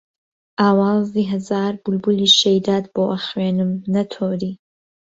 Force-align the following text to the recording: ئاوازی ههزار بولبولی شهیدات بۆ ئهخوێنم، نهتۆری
ئاوازی 0.61 1.23
ههزار 1.33 1.71
بولبولی 1.83 2.27
شهیدات 2.39 2.85
بۆ 2.93 3.03
ئهخوێنم، 3.13 3.71
نهتۆری 3.93 4.51